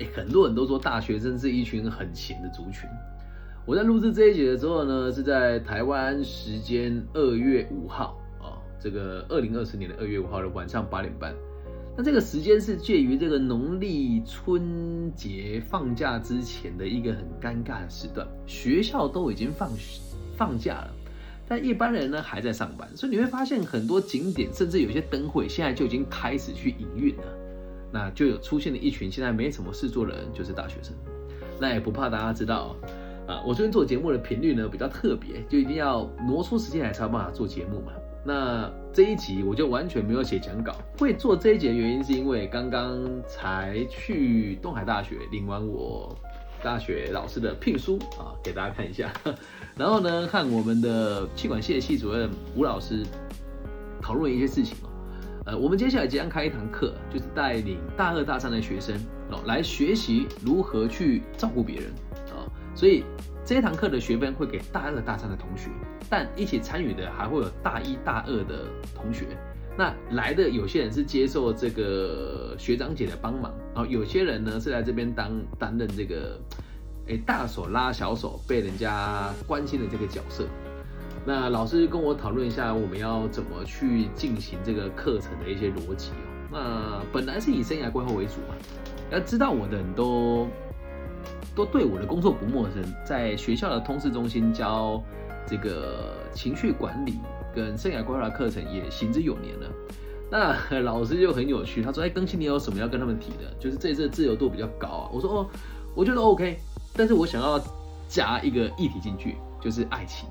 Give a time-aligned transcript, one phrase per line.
[0.00, 2.88] 哎，很多人都说大学生是一群很闲的族群。
[3.66, 11.34] 我在录制这一节的时候呢，是在台湾时间二月五号啊，这个二零二四年的二月五号的晚上八点半。
[11.96, 19.70] 那这个时间是介于这个农历春节放假之前的一个很尴尬的时段，学校都已经放
[20.36, 20.90] 放假了，
[21.46, 27.22] 但一般人呢还在上班，所以你会发现很多景点，甚至有些灯会，现在就已经开始去营运了。
[27.94, 30.92] 那就有出现了一群现在没什么事做的人，就是大学生。
[31.60, 32.74] 那也不怕大家知道。
[33.26, 37.92] 啊，我最近做节目的频率呢比较特别，就一定要挪出时间来才有办法做节目嘛。
[38.22, 46.14] 那这一集我就完全没有写讲稿，会做这一节的原因是因为刚刚才去东海大学领完我
[46.62, 49.10] 大学老师的聘书啊，给大家看一下。
[49.78, 53.06] 然后呢，看我们的气管系的系主任吴老师
[54.02, 54.90] 讨论一些事情哦。
[55.46, 58.96] 呃，我们接下来即将开一堂课，就是带领大二大三的学生
[59.30, 61.92] 哦来学习如何去照顾别人。
[62.76, 63.04] 所以
[63.44, 65.70] 这堂课的学分会给大二、大三的同学，
[66.10, 69.26] 但一起参与的还会有大一、大二的同学。
[69.78, 76.40] 那来的有些人是接受这个学长姐的帮忙，然后有些人呢是来这边当担任这个，
[77.08, 80.44] 哎，大手拉小手，被人家关心的这个角色。
[81.26, 86.50] 那老师跟我讨论一下，我们要怎么去进行这个课程的一些逻辑哦。
[86.52, 88.54] 那本来是以生涯规划为主嘛，
[89.10, 90.46] 要知道我的人都。
[91.56, 95.00] 都对我的工作不陌生，在学校的通识中心教
[95.46, 97.14] 这个情绪管理
[97.54, 99.70] 跟生涯规划的课程也行之有年了。
[100.28, 103.54] 那老师就很有趣，他说：“哎，更新你有什么要跟他们提的？
[103.60, 105.46] 就是这次自由度比较高啊。”我说：“哦，
[105.94, 106.58] 我觉得 OK，
[106.96, 107.62] 但是我想要
[108.08, 110.28] 加一个议题进去，就是爱情。”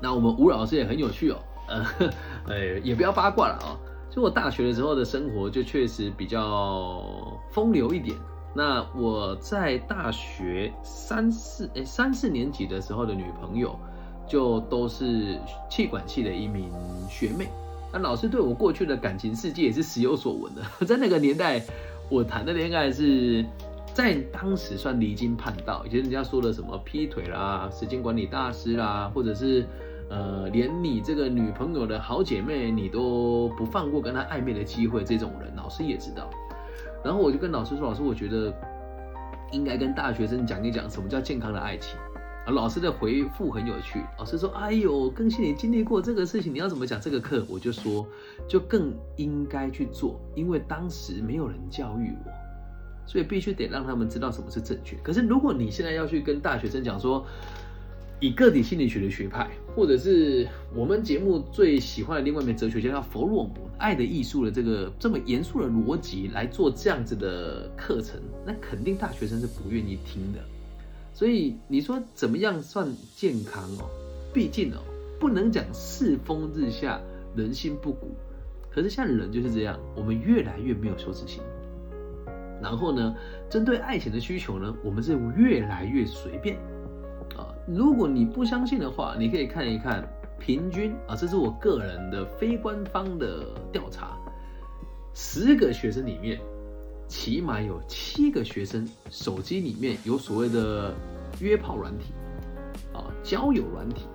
[0.00, 1.36] 那我们吴老师也很有趣哦，
[1.68, 1.86] 呃，
[2.48, 3.76] 呃， 也不要八卦了啊。
[4.10, 7.02] 就我大学的时候的生活，就确实比较
[7.50, 8.16] 风流一点。
[8.54, 13.78] 那我在大学三四诶三四年级的时候的女朋友，
[14.26, 15.38] 就都是
[15.68, 16.70] 气管系的一名
[17.10, 17.48] 学妹。
[17.92, 20.62] 那老师对我过去的感情世界也是时有所闻的。
[20.86, 21.62] 在那个年代，
[22.08, 23.44] 我谈的恋爱是
[23.92, 29.66] 在当时算离经叛道，以前人家说的什么劈腿啦、时间管理大师啦，或者是
[30.08, 36.30] 呃连你这个女朋友的好姐妹你都不放过跟她暧昧的机会，这种人，老师也知道。
[37.04, 38.52] 然后我就跟老师说：“老师，我觉得
[39.52, 41.96] 应该跟大学生讲一讲什么叫健康的爱情。”
[42.46, 44.00] 啊，老师的回复很有趣。
[44.18, 48.06] 老师说：“哎呦，更新你经历过这个事情，你要怎么讲这个课？”我就说
[48.48, 52.30] ：“就更应该去做，因为当时没有人教育我，
[53.04, 54.96] 所以必须得让他们知道什么是正确。
[55.02, 57.26] 可是如果你现在要去跟大学生讲说，
[58.20, 70.40] 以个体心理学的学派，或者是我们节目最喜欢的另外一名哲学家叫弗洛姆，爱的艺术的这个这么严肃的逻辑来做这样子的课程，那肯定大学生是不愿意听的。
[71.12, 73.88] 所以你说怎么样算健康哦？
[74.32, 74.78] 毕竟哦，
[75.20, 77.00] 不能讲世风日下，
[77.34, 78.14] 人心不古。
[78.70, 81.42] 可是像人就是这样，我们越来越没有羞耻心。
[82.62, 83.14] 然后呢，
[83.50, 86.56] 针对爱情的需求呢，我们是越来越随便。
[87.36, 90.02] 啊如果你不相信的话，你可以看一看
[90.38, 94.16] 平均啊，这是我个人的非官方的调查，
[95.14, 96.40] 十个学生里面，
[97.08, 100.94] 起码有七个学生手机里面有所谓的
[101.40, 102.12] 约炮软体
[102.92, 104.06] 啊，交友软体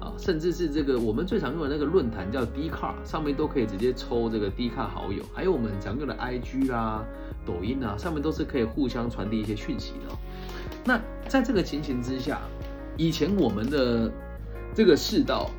[0.00, 7.04] 啊，甚至是这个我们最常用的那个论坛叫 D 卡，上面都可以直接抽这个 D 卡好友，还有我们常用的 IG 啦、
[7.46, 10.16] 抖音啊，上面都是可以互相传递一些讯息的。
[10.84, 12.40] 那在这个情形之下。
[12.96, 14.10] 以前我们的
[14.74, 15.50] 这个世道，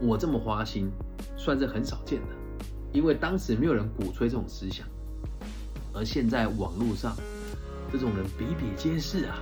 [0.00, 0.90] 我这么花心，
[1.36, 2.28] 算是很少见的，
[2.92, 4.86] 因为当时没有人鼓吹这种思想，
[5.92, 7.14] 而现在网络上
[7.92, 9.38] 这种人比比皆是啊，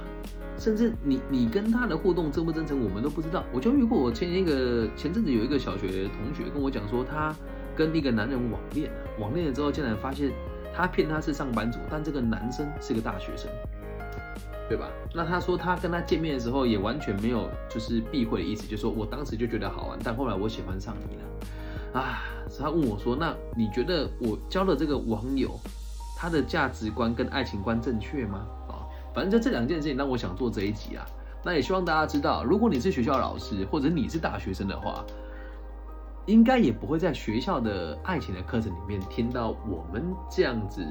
[0.59, 3.45] 甚至你你跟他的互动真不真诚，我们都不知道。
[3.53, 7.35] 我就遇过，我前一个前阵子有一个小学同学跟我讲说，他
[7.77, 8.91] 跟一个男人网恋，
[9.21, 10.33] 网恋了之后竟然发现
[10.75, 13.49] 他骗他是上班族，但这个男生是个大学生。
[14.69, 14.89] 对吧？
[15.15, 22.23] 那他说他跟他见面的时候也完全没有就是避讳的意思，就说我当时就觉得好玩，但后来我喜欢上你了啊。
[22.59, 25.59] 他问我说：“那你觉得我交的这个网友，
[26.19, 31.07] 他的价值观跟爱情观正确吗？”啊，反正就这两件事情让我想做这一集啊。
[31.43, 35.05] 那也希望大家知道，如果你是学校老师或者你是大学生的话，
[36.27, 40.87] 应该也不会在学校的爱情的课程里面听到我们这样子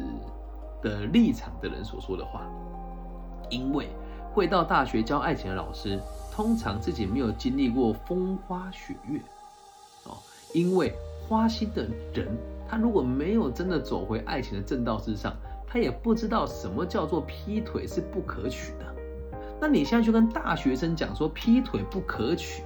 [0.82, 2.50] 的立场的人所说的话。
[3.52, 3.88] 因为
[4.34, 6.00] 会到大学教爱情的老师，
[6.32, 9.20] 通常自己没有经历过风花雪月，
[10.06, 10.18] 哦，
[10.54, 10.94] 因为
[11.28, 11.84] 花心的
[12.14, 12.28] 人，
[12.68, 15.36] 他如果没有真的走回爱情的正道之上，
[15.68, 18.86] 他也不知道什么叫做劈腿是不可取的。
[19.60, 22.64] 那你现在就跟大学生讲说劈腿不可取，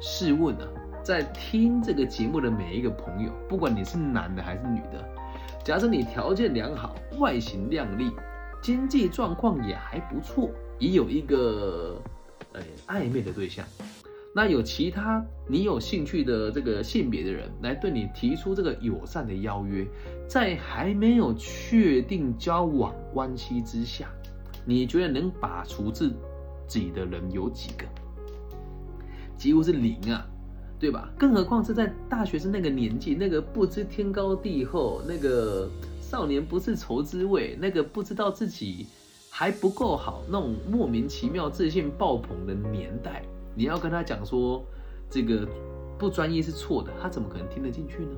[0.00, 0.68] 试问啊，
[1.02, 5.04] 在听这个节目的每一个朋友，不管你是男的还是女的，
[5.64, 8.12] 假设你条件良好，外形靓丽，
[8.66, 12.02] 经济状况也还不错，也有一个
[12.52, 13.64] 呃暧昧的对象。
[14.34, 19.86] 那有其他你有兴趣的这个性别的人来对你提出这个友善的邀约，
[20.26, 24.08] 在还没有确定交往关系之下，
[24.64, 26.12] 你觉得能把除自
[26.66, 27.84] 己的人有几个？
[29.36, 30.26] 几乎是零啊，
[30.80, 31.08] 对吧？
[31.16, 35.70] 更何况是在大学生那个年纪，那个不知天高地厚，那个
[36.06, 38.86] 少年不是愁滋味，那个不知道自己
[39.28, 43.24] 还不够好，那种莫名其妙自信爆棚的年代。
[43.56, 44.64] 你要跟他讲说，
[45.10, 45.48] 这个
[45.98, 48.12] 不专业是错的，他怎么可能听得进去呢？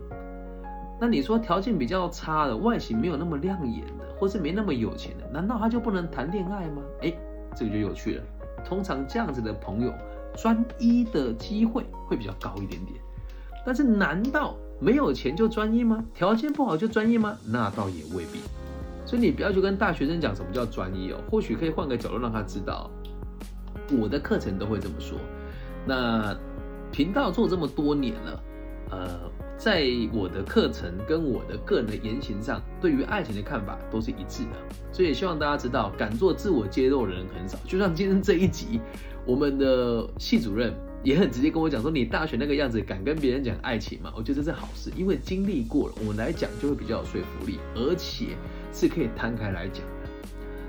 [1.00, 6.82] 那你说条件比较差的，外形没有那么亮眼的，或是没那么有钱的，难道他就不能谈恋爱吗？
[7.00, 7.14] 哎，
[7.56, 8.24] 这个就有趣了。
[8.66, 9.94] 通常这样子的朋友，
[10.36, 13.00] 专一的机会会比较高一点点。
[13.64, 16.04] 但是难道没有钱就专一吗？
[16.14, 17.36] 条件不好就专一吗？
[17.46, 18.40] 那倒也未必。
[19.04, 22.90] 所以你不要去跟大学生讲什么叫专一哦，或许可以换个角度让他知道。
[23.98, 25.18] 我的课程都会这么说。
[25.86, 26.36] 那
[26.92, 28.42] 频道做这么多年了，
[28.90, 29.08] 呃，
[29.56, 34.76] 在我的课程跟我的个人的言行上，对于爱情的看法都是一致的。
[34.92, 37.58] 所以希望大家知道，敢做自我揭露的人很少。
[37.64, 38.78] 就像今天这一集，
[39.24, 48.36] 我们的系主任也很直接跟我讲说：“你大学那个样子，敢跟别人讲爱情吗？”我觉得这是好事，因为经历过了，我来讲就会比较有说服力，而且
[48.72, 50.10] 是可以摊开来讲的。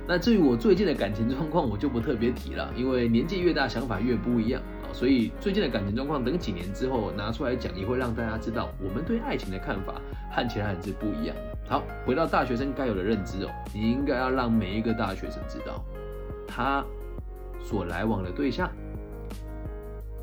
[0.08, 4.90] 那至于我最近的感情状况，我就不特别提了，因为年纪越大，想法越不一样啊。
[4.94, 10.02] 所以最近的感情状况，等几年之后拿出来讲，也会让大家知道我们对爱情的看法
[10.32, 11.36] 和其他人是不一样。
[11.68, 15.84] 好，回到大学生该有的认知哦，你应该要让每一个大学生知道，
[16.48, 16.84] 他
[17.64, 18.68] 所来往的对象，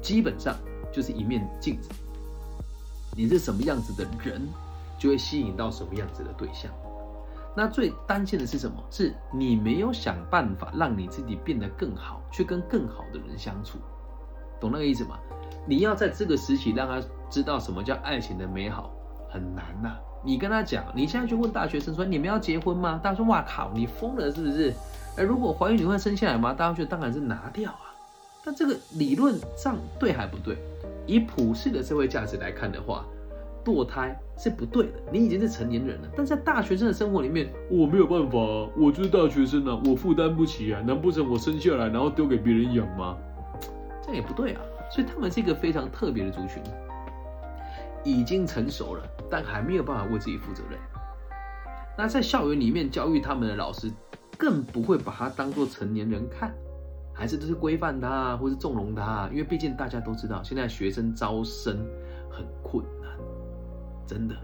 [0.06, 0.54] 基本上
[0.92, 1.90] 就是一面镜子。
[3.16, 4.40] 你是什么样子的人，
[4.96, 6.70] 就会吸引到什么样子的对象。
[7.56, 8.76] 那最担心的是什么？
[8.88, 13.78] 是你没有想办法让你自己变得更好，去跟更好的人相处，
[14.60, 15.18] 懂那个意思吗？
[15.66, 18.92] 你要在这个时期让他知道什么叫爱情的美好，
[19.28, 19.96] 很难呐。
[20.22, 23.00] 你跟他讲，你现在去问大学生说你们要结婚吗？
[23.02, 24.72] 大家说哇靠，你疯了是不是？
[25.16, 26.54] 哎，如果怀孕你会生下来吗？
[26.54, 27.85] 大家觉得当然是拿掉啊。
[28.46, 30.56] 但这个理论上对还不对？
[31.04, 33.04] 以普世的社会价值来看的话。
[33.64, 36.08] 堕胎是不对的，你已经是成年人了。
[36.16, 38.38] 但在大学生的生活里面，我没有办法，
[38.76, 43.16] 我就是大学生啊，我负担不起啊，难不成我生下来然后丢给别人养吗？
[44.06, 44.60] 这也不对啊。
[44.88, 46.62] 所以他们是一个非常特别的族群，
[48.04, 50.78] 已经成熟了，但还没有办法为自己负责任。
[51.98, 53.90] 那在校园里面教育他们的老师，
[54.38, 56.54] 更不会把他当做成年人看，
[57.16, 59.28] 还是都是规范他，或是纵容他。
[59.32, 61.78] 因为毕竟大家都知道，现在学生招生
[62.30, 63.10] 很困难。
[64.06, 64.36] 真的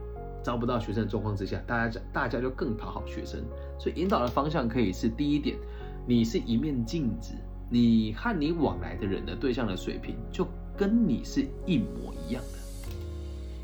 [0.42, 3.40] 招不到学生的状况之下，大家大家就更讨好学生，
[3.78, 5.56] 所以引导的方向可以是第一点，
[6.04, 7.32] 你是一面镜子，
[7.70, 10.44] 你和你往来的人的对象的水平就
[10.76, 12.58] 跟你是一模一样的，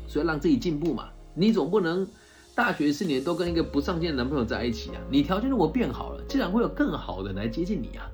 [0.07, 2.07] 所以让自己进步嘛，你总不能
[2.55, 8.09] 大学四年都跟一个不上进的男朋友在一起啊，你条件如果变好了，自然会有更好的来接近你啊，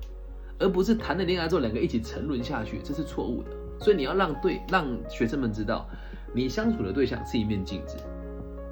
[0.58, 5.86] 而不是谈了恋爱之后两个一起沉沦下去，这是错误的，所以你要让对让学生们知道。
[6.34, 7.96] 你相处的对象是一面镜子。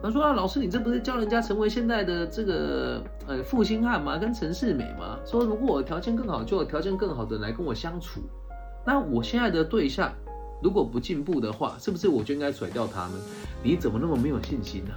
[0.03, 4.19] 他说啊，老师，你这不是教人家成为现在的这个呃负心汉吗？
[4.19, 5.19] 跟陈世美吗？
[5.25, 8.21] 说如果我条件更好，就有条件更好的来跟我相处。
[8.85, 10.12] 那我现在的对象
[10.62, 13.14] 如果不进步的话，是不是我就应该甩掉他呢？
[13.62, 14.91] 你怎么那么没有信心呢？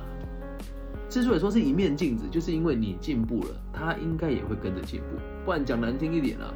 [1.07, 5.05] 之所以说是一面镜子，就是因为你进步了，他应该也会跟着进步。
[5.45, 6.53] 不然讲难听一点啊。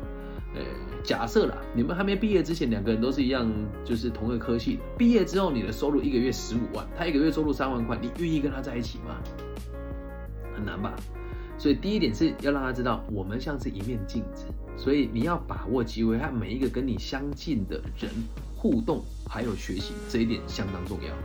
[0.53, 0.62] 呃，
[1.03, 3.50] 假设啦，你们还没毕业之前，两个人都是一样，
[3.86, 4.81] 就是同一个科系的。
[4.98, 9.15] 毕业之后，你的收入一个月十五万，他一个月收入三万块，你愿意跟他在一起吗？
[10.53, 10.93] 很难吧。
[11.58, 18.12] 所以第一点是要让他知道，我们像是一面镜子，所以你要把握机会，和每一个跟你相近的人
[18.55, 21.15] 互动，还有学习，这一点相当重要。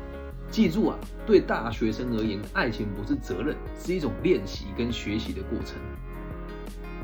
[0.50, 5.76] 记住啊，对大学生而言，爱情不是责任，是一种练习跟学习的过程。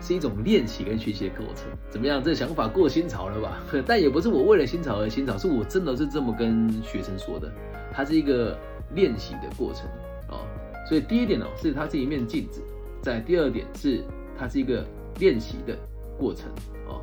[0.03, 2.23] 是一种练习跟学习的过程，怎么样？
[2.23, 3.63] 这想法过新潮了吧？
[3.87, 7.51] 但也不是我为了新潮而新潮，是我真的是这么跟学生说的。
[7.93, 8.59] 它是一个
[8.95, 9.85] 练习的过程
[10.29, 10.41] 哦。
[10.89, 12.61] 所以第一点哦，是它是一面镜子；
[13.01, 14.03] 在第二点是
[14.37, 14.85] 它是一个
[15.21, 15.77] 练习的
[16.19, 16.51] 过程
[16.89, 17.01] 哦。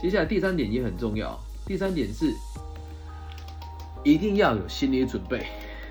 [0.00, 2.32] 接下来第三点也很重要，第三点是
[4.02, 5.44] 一定要有心理准备，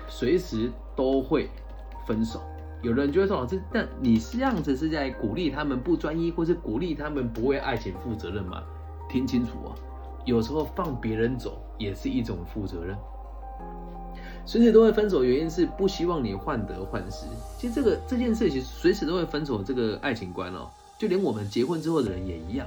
[0.08, 1.48] 随时都会
[2.06, 2.42] 分手
[2.82, 8.62] 有的人就会说老师，但你是这样子是在鼓励他们不专一，或是鼓励他们不为爱情负责任吗？
[9.08, 9.74] 听清楚啊，
[10.24, 12.96] 有时候放别人走也是一种负责任。
[14.44, 17.26] 随时都会分手，原因是不希望你患得患失。
[17.58, 20.68] 其实这个这件事情随时都会分手，这个爱情观哦，
[20.98, 22.66] 就连我们结婚之后的人也一样。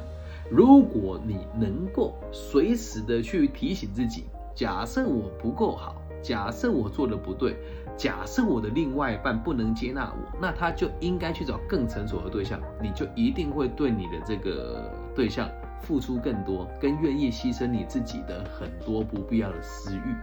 [0.50, 7.56] 如果你能够随时的去提醒自己，假设我不够好，假设我做的不对，
[7.98, 15.50] 假设我的另外一半不能接纳我，那他就应该去找更成熟的对象，你就一定会对你的这个对象
[15.82, 20.16] 付出更多，更愿意牺牲你自己的很多不必要的私欲。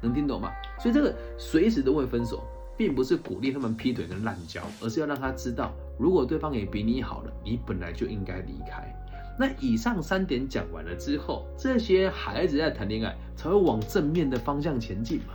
[0.00, 0.50] 能听懂吗？
[0.78, 2.42] 所以这个随时都会分手，
[2.76, 8.94] 并不是鼓励他们劈腿跟滥交，而是要让他知道，如果对方也比你好了，你本来就应该离开。
[9.38, 15.34] 那以上三点讲完了之后，这些孩子在谈恋爱才会往正面的方向前进嘛，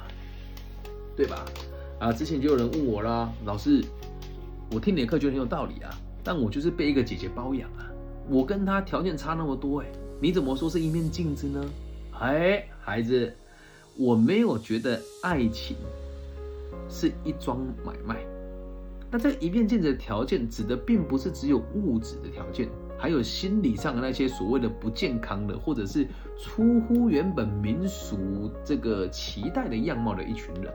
[1.16, 1.46] 对吧？
[2.00, 3.84] 啊，之前就有人问我啦，老师，
[4.72, 5.90] 我听你的课觉得很有道理啊，
[6.24, 7.90] 但我就是被一个姐姐包养啊，
[8.30, 9.88] 我跟她条件差那么多，哎，
[10.20, 11.64] 你怎么说是一面镜子呢？
[12.20, 13.34] 哎，孩子。
[13.98, 15.76] 我没有觉得爱情
[16.90, 18.26] 是一桩买卖。
[19.12, 22.70] 那这一面镜子的条件，指的并不是只有物质的条件，
[23.02, 30.72] 还有心理上的那些所谓的不健康的，或者是出乎原本民俗这个期待的样貌的一群人。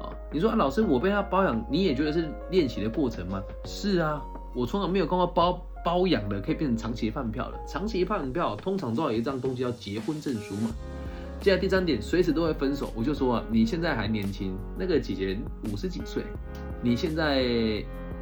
[0.00, 3.42] 啊，你说，老师，我被他包养，你也觉得是练习的过程吗？
[3.64, 4.22] 是啊，
[4.54, 7.58] 我从来没有看过包包养的可以变成长期饭票的。
[7.66, 10.70] 长期饭票通常都有一张东西叫结婚证书嘛。
[11.40, 12.92] 接下来第三点，随时都会分手。
[12.94, 15.36] 我就说啊，你现在还年轻，那个姐姐
[15.72, 16.22] 五十几岁，
[16.80, 17.42] 你现在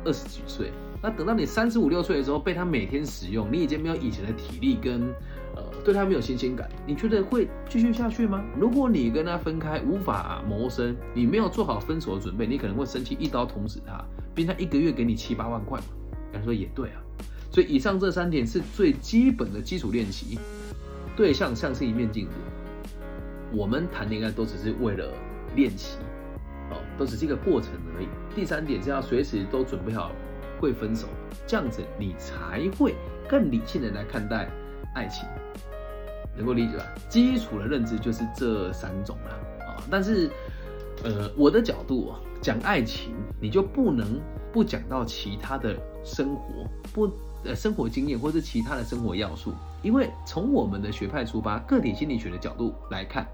[0.06, 0.72] 二十几岁，
[1.06, 5.02] 那等到你三十五六岁的时候，被他每天使用，你已经没有以前的体力跟
[5.54, 8.44] 呃，对他没有新鲜感，你觉得会继续下去吗？
[8.58, 15.86] 如果你跟他分开，无法谋生，你没有做好分手的准备，你可能会生气一刀捅死他，并他一个月给你七八万块嘛。
[16.32, 17.00] 他说也对啊，
[17.52, 20.40] 所以以上这三点是最基本的基础练习，
[21.16, 22.32] 对象像是一面镜子。
[23.52, 25.12] 我们谈恋爱都只是为了
[25.54, 25.98] 练习，
[26.72, 28.08] 哦，都只是一个过程而已。
[28.34, 30.10] 第三点是要随时都准备好
[30.60, 31.06] 会分手，
[31.46, 32.94] 这样子你才会
[33.28, 34.48] 更理性的来看待
[34.94, 35.28] 爱情，
[36.36, 36.84] 能够理解吧？
[37.08, 39.82] 基础的认知就是这三种了啊。
[39.90, 40.30] 但是，
[41.04, 44.20] 呃，我的角度讲爱情，你就不能
[44.52, 47.10] 不讲到其他的生活不
[47.44, 53.26] 呃生活经验或是其他的生活要素，因为从我们的学派出发，个体心理学的角度来看。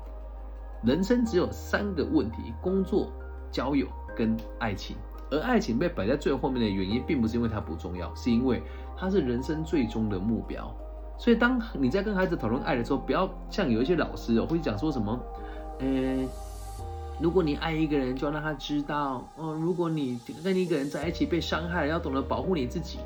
[0.84, 3.12] 人生只有三个问题：工作、
[3.52, 3.86] 交友
[4.16, 4.96] 跟爱情。
[5.32, 8.62] 而爱情被摆在最后面的原因，并不是因为它不重要，是因为
[8.96, 10.72] 它是人生最终的目标。
[11.18, 15.18] 所以，当你在跟孩子讨论爱的时候，不要像有一些老师哦会讲说什么：，
[15.78, 15.86] 呃，
[17.20, 22.98] 如果你爱一个人，就要让他知道哦；，如果你跟一个人在一起被伤害了，要懂得保护你自己。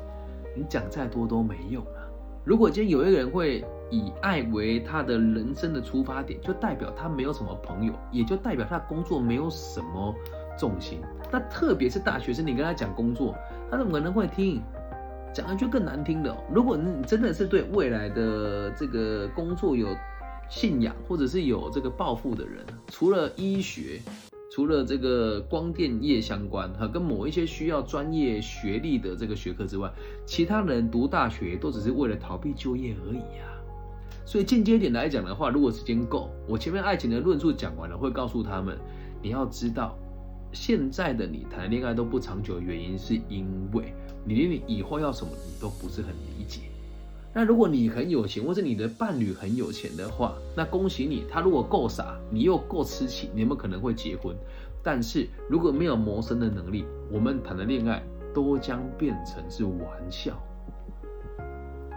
[0.55, 2.03] 你讲再多都没用啊！
[2.43, 3.63] 如果今天有一个人会。
[3.89, 10.13] 以爱为他的人生的出发点，就代表他没有什么朋友，也就代表他的工作没有什么
[10.57, 10.99] 重心。
[11.31, 13.35] 那特别是大学生，你跟他讲工作，
[13.69, 14.61] 他怎么可能会听？
[15.33, 19.87] 讲一句更难听的，如果你真的是对未来的这个工作有
[20.49, 24.01] 信仰，或者是有这个抱负的人，除了医学。
[24.49, 29.91] 除了这个光电业相关和跟某一些需要专业学历的这个学科之外，
[30.25, 33.53] 其他人读大学都只是为了逃避就业而已啊。
[34.25, 38.75] 所以间接点来讲的话，如果时间够，我前面爱情的论述讲完了，会告诉他们，
[39.21, 39.95] 你要知道，
[40.59, 43.93] 现在的你谈恋爱都不长久的原因，是因为
[44.25, 46.61] 你连你以后要什么你都不是很理解。
[47.31, 51.25] 那如果你很有钱，或者你的伴侣很有钱的话，那恭喜你。
[51.29, 54.35] 他如果够傻，你又够痴情，你们可能会结婚。
[54.83, 58.01] 但是如果没有谋生的能力，我们谈的恋爱
[58.33, 60.41] 都将变成是玩笑，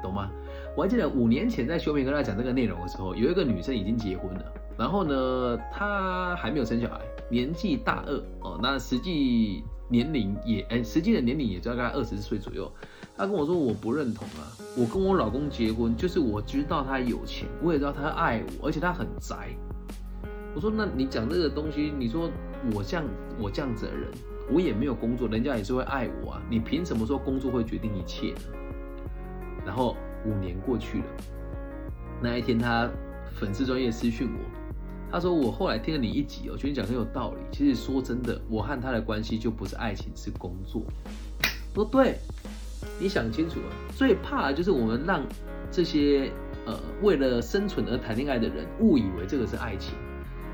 [0.02, 0.31] 懂吗？
[0.76, 4.45] 我还记得五年前在修明跟他讲这个内容的时候，有一个女生已经结婚了，
[4.76, 7.00] 然后呢，她还没有生小孩，
[7.31, 12.71] 年纪大二哦，那实际年龄也哎，实际的年龄也大概二十岁左右。
[13.17, 19.51] 他跟我说我不认同啊，我跟我老公结婚就是我知道他有钱，我也知道他爱我，而且他很宅。
[20.55, 22.31] 我说那你讲这个东西，你说
[22.75, 23.05] 我像
[23.39, 24.09] 我这样子的人，
[24.51, 28.41] 我也没有工作，人家也是会爱我啊，你凭什么说工作会决定一切呢？
[29.65, 31.05] 然后五年过去了，
[32.23, 32.91] 那一天他
[33.35, 34.60] 粉丝专业私讯我，
[35.11, 37.38] 他说我后来听了你一集，我觉得你讲很有道理。
[37.52, 40.83] 其实说真的，我和他的关系就不是爱情，是工作。
[41.75, 42.19] 说对。
[42.99, 45.23] 你想清楚了，最怕的就是我们让
[45.71, 46.33] 这些
[46.64, 49.95] 呃为了生存而谈恋爱的人误以为这个是爱情。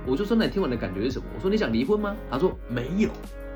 [0.05, 1.25] 我就说，那你听完的感觉是什么？
[1.37, 2.17] 我说你想离婚吗？
[2.29, 3.11] 他说没有。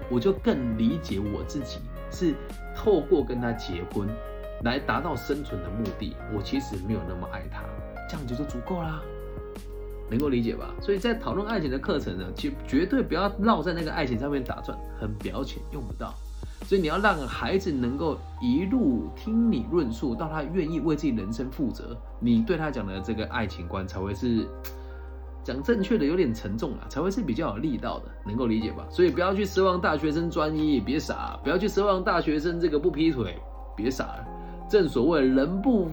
[0.08, 1.78] 我就更理解我自己
[2.12, 2.32] 是
[2.76, 4.08] 透过跟他结婚
[4.62, 6.14] 来达到生存的目的。
[6.32, 7.64] 我其实没有那么爱他，
[8.08, 9.02] 这样子就足够啦。
[10.10, 10.74] 能够理解吧？
[10.80, 16.12] 所以在讨论爱情的课程呢，绝绝对不要绕在那个爱情上面打转，很表浅，用不到。
[16.66, 24.46] 所以你要让孩子能够一路听你论述，到他愿意为自己人生负责，你对他讲的这个爱情观才会是
[25.42, 28.86] 讲正确的，有点沉重啊，才会是比较有力道的，能够理解吧？
[28.90, 33.38] 所以不要去奢望大学生专一，别傻；不要去奢望大学生这个不劈腿，
[33.74, 34.16] 别傻。
[34.68, 35.88] 正所谓人不。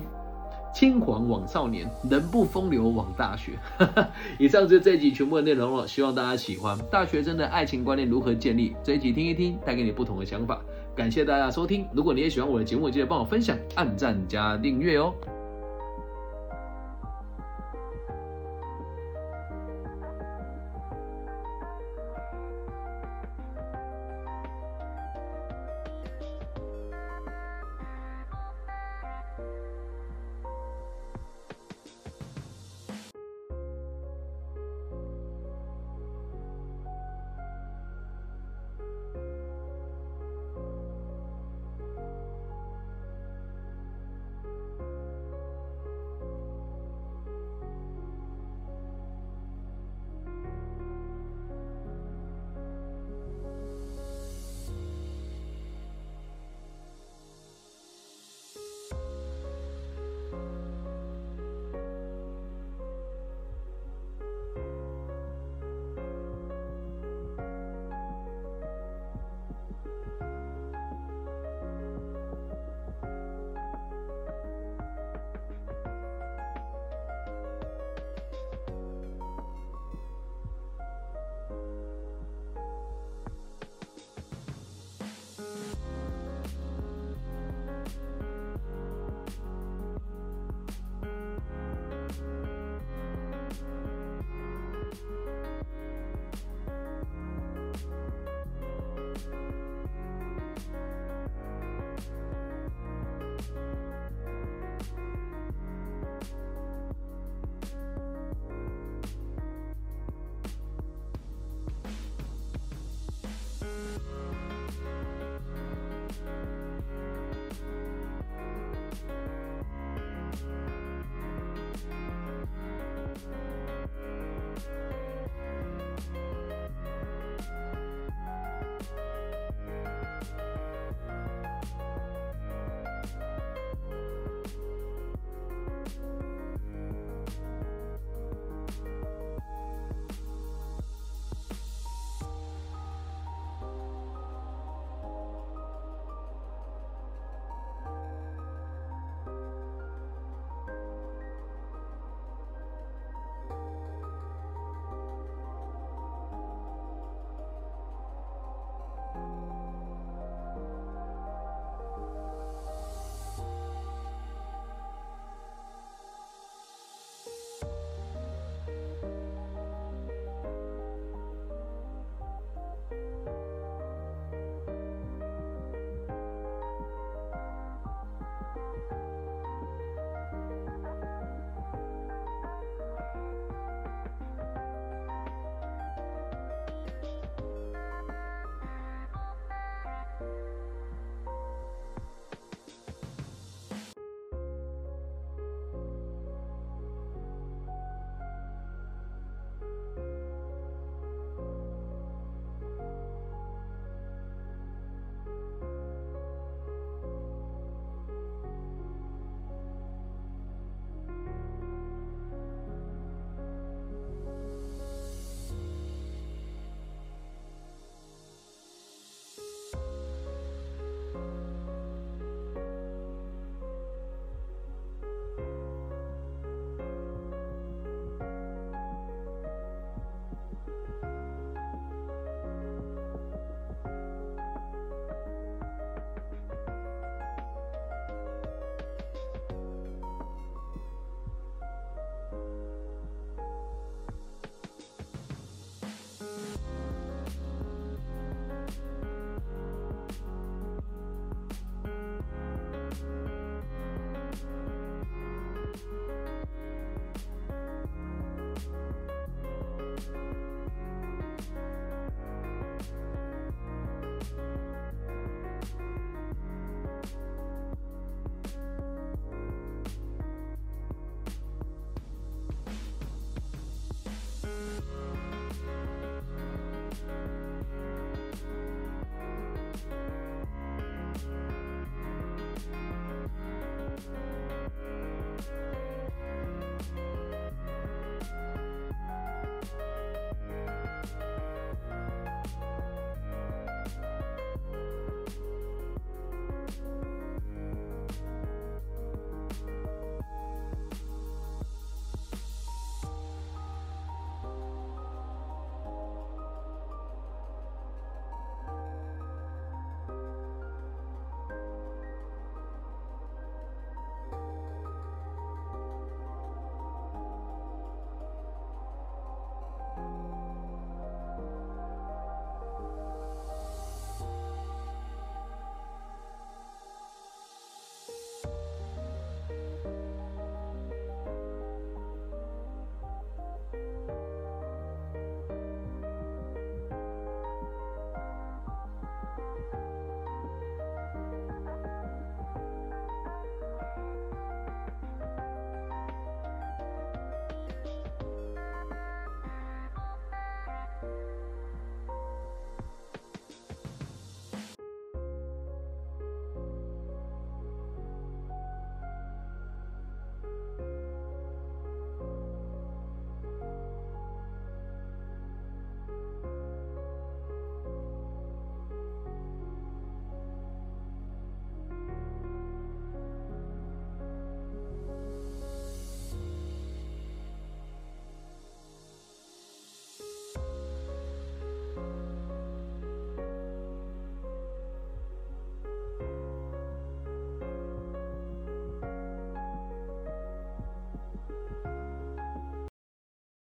[0.74, 3.53] 轻狂枉少年，人不风流枉大学。
[4.38, 6.77] 以上就是这一集全部的内容了，希望大家喜欢。
[6.91, 8.75] 大学生的爱情观念如何建立？
[8.83, 10.62] 这一集听一听，带给你不同的想法。
[10.95, 15.13] 感谢大家收听，如果你也喜欢我的节目，记得帮我分享、按赞加订阅哦。